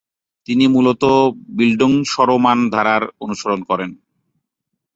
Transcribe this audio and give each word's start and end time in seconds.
তিনি 0.47 0.65
মূলত 0.67 1.03
বিল্ডুংসরোমান 1.57 2.59
ধারার 2.69 3.03
অনুসরণ 3.19 3.59
করেন। 3.63 3.91